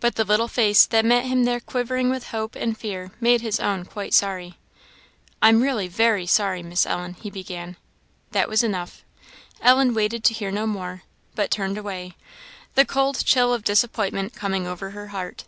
[0.00, 3.60] But the little face that met him there quivering with hope and fear made his
[3.60, 4.54] own quite sober.
[5.40, 7.76] "I'm really very sorry, Miss Ellen" he began.
[8.32, 9.04] That was enough.
[9.60, 11.04] Ellen waited to hear no more,
[11.36, 12.16] but turned away,
[12.74, 15.44] the cold chill of disappointment coming over her heart.